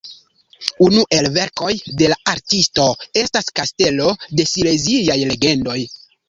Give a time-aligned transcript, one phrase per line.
[0.85, 1.69] Unu el verkoj
[2.01, 2.87] de la artisto
[3.21, 4.09] estas Kastelo
[4.41, 5.79] de Sileziaj Legendoj.